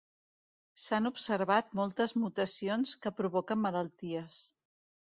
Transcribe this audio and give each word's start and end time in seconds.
S'han 0.83 1.09
observat 1.09 1.69
moltes 1.81 2.15
mutacions 2.25 2.97
que 3.05 3.17
provoquen 3.21 3.65
malalties. 3.69 4.43